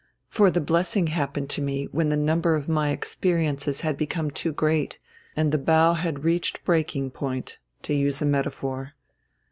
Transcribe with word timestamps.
"For 0.29 0.49
the 0.49 0.59
blessing 0.61 1.05
happened 1.13 1.47
to 1.51 1.61
me 1.61 1.85
when 1.91 2.09
the 2.09 2.17
number 2.17 2.55
of 2.55 2.67
my 2.67 2.89
experiences 2.89 3.81
had 3.81 3.97
become 3.97 4.31
too 4.31 4.51
great, 4.51 4.97
and 5.35 5.51
the 5.51 5.59
bow 5.59 5.93
had 5.93 6.23
reached 6.23 6.65
breaking 6.65 7.11
point, 7.11 7.59
to 7.83 7.93
use 7.93 8.19
a 8.19 8.25
metaphor. 8.25 8.93